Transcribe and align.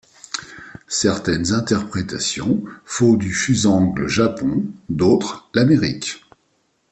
Certaines 0.87 1.51
interprétations 1.53 2.63
font 2.85 3.13
du 3.13 3.31
Fusang 3.31 3.93
le 3.95 4.07
Japon, 4.07 4.63
d'autres, 4.89 5.47
l'Amérique. 5.53 6.23